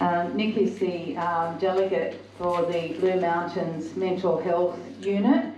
[0.00, 5.52] Um, Nick is the um, delegate for the Blue Mountains Mental Health Unit,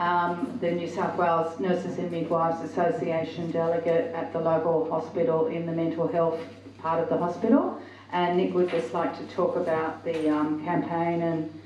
[0.00, 5.66] um, the New South Wales Nurses and Midwives Association delegate at the local hospital in
[5.66, 6.40] the mental health
[6.78, 7.78] part of the hospital.
[8.12, 11.60] And Nick would just like to talk about the um, campaign and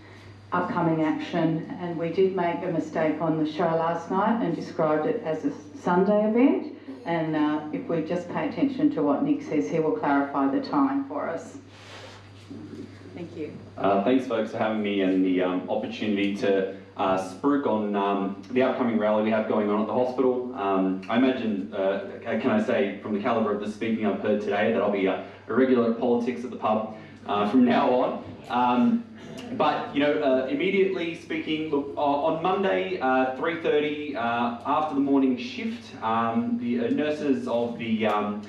[0.53, 1.73] upcoming action.
[1.81, 5.45] And we did make a mistake on the show last night and described it as
[5.45, 6.77] a Sunday event.
[7.05, 10.61] And uh, if we just pay attention to what Nick says, he will clarify the
[10.61, 11.59] time for us.
[13.15, 13.57] Thank you.
[13.79, 18.43] Uh, thanks, folks, for having me and the um, opportunity to uh, spruik on um,
[18.51, 20.55] the upcoming rally we have going on at the hospital.
[20.55, 24.41] Um, I imagine, uh, can I say, from the calibre of the speaking I've heard
[24.41, 26.97] today, that I'll be a, a regular at politics at the pub
[27.27, 28.25] uh, from now on.
[28.49, 29.05] Um,
[29.53, 35.95] but you know, uh, immediately speaking, look uh, on Monday, 3:30 after the morning shift,
[36.03, 38.43] um, the nurses of the um,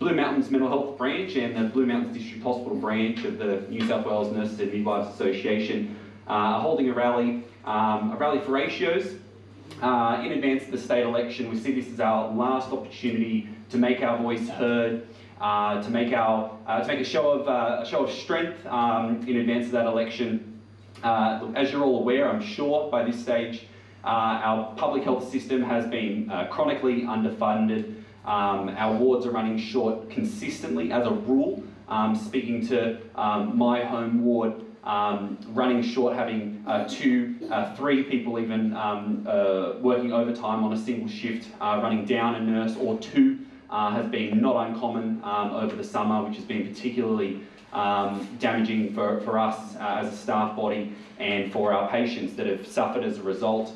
[0.00, 3.86] Blue Mountains Mental Health Branch and the Blue Mountains District Hospital Branch of the New
[3.86, 5.94] South Wales Nurses and Midwives Association
[6.26, 9.16] uh, are holding a rally, um, a rally for ratios.
[9.82, 13.76] Uh, in advance of the state election, we see this as our last opportunity to
[13.76, 15.06] make our voice heard,
[15.38, 18.64] uh, to make our uh, to make a show of uh, a show of strength
[18.68, 20.62] um, in advance of that election.
[21.02, 23.66] Uh, as you're all aware, I'm sure by this stage,
[24.02, 27.99] our public health system has been chronically underfunded.
[28.24, 31.62] Um, our wards are running short consistently as a rule.
[31.88, 38.04] Um, speaking to um, my home ward, um, running short, having uh, two, uh, three
[38.04, 42.76] people even um, uh, working overtime on a single shift, uh, running down a nurse
[42.76, 43.38] or two
[43.70, 47.40] uh, has been not uncommon um, over the summer, which has been particularly
[47.72, 52.66] damaging for, for us uh, as a staff body and for our patients that have
[52.66, 53.72] suffered as a result.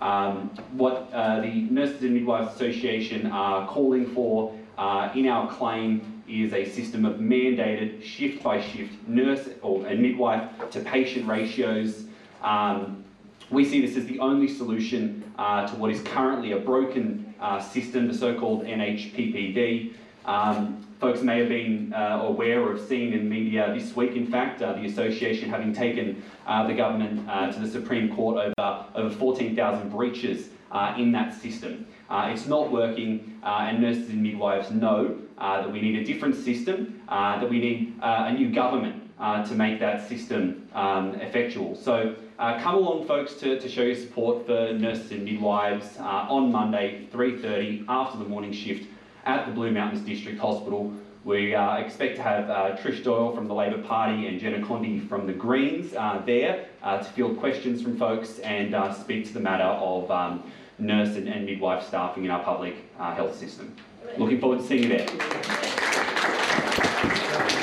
[0.00, 6.22] Um, what uh, the Nurses and Midwives Association are calling for uh, in our claim
[6.28, 12.04] is a system of mandated shift by shift nurse or a midwife to patient ratios.
[12.42, 13.04] Um,
[13.50, 17.60] we see this as the only solution uh, to what is currently a broken uh,
[17.60, 19.92] system, the so-called NHPPD.
[20.24, 24.26] Um, folks may have been uh, aware or have seen in media this week, in
[24.26, 28.86] fact, uh, the association having taken uh, the government uh, to the Supreme Court over,
[28.94, 31.86] over 14,000 breaches uh, in that system.
[32.10, 37.48] It's not working, and nurses and midwives know that we need a different system, that
[37.48, 41.74] we need a new government to make that system um, effectual.
[41.74, 47.08] So come along, folks, to, to show your support for nurses and midwives on Monday,
[47.12, 48.86] 3.30, after the morning shift
[49.26, 50.92] at the Blue Mountains District Hospital.
[51.24, 55.06] We uh, expect to have uh, Trish Doyle from the Labor Party and Jenna Condie
[55.08, 59.34] from the Greens uh, there uh, to field questions from folks and uh, speak to
[59.34, 60.44] the matter of um,
[60.78, 63.74] nurse and, and midwife staffing in our public health system.
[64.16, 65.75] Looking forward to seeing you there.